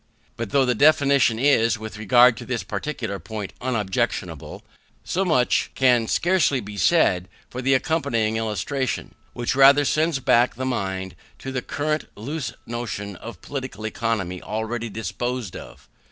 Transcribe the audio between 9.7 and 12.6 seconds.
sends back the mind to the current loose